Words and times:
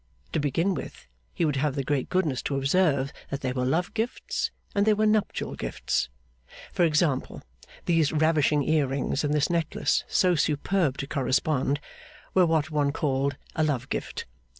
To 0.33 0.39
begin 0.39 0.73
with, 0.73 1.05
he 1.31 1.45
would 1.45 1.57
have 1.57 1.75
the 1.75 1.83
great 1.83 2.09
goodness 2.09 2.41
to 2.41 2.55
observe 2.57 3.13
that 3.29 3.41
there 3.41 3.53
were 3.53 3.65
love 3.65 3.93
gifts, 3.93 4.49
and 4.73 4.83
there 4.87 4.95
were 4.95 5.05
nuptial 5.05 5.53
gifts. 5.53 6.09
For 6.73 6.83
example, 6.85 7.43
these 7.85 8.11
ravishing 8.11 8.63
ear 8.63 8.87
rings 8.87 9.23
and 9.23 9.31
this 9.31 9.51
necklace 9.51 10.03
so 10.07 10.33
superb 10.33 10.97
to 10.97 11.07
correspond, 11.07 11.79
were 12.33 12.47
what 12.47 12.71
one 12.71 12.91
called 12.91 13.37
a 13.55 13.63
love 13.63 13.89
gift. 13.89 14.25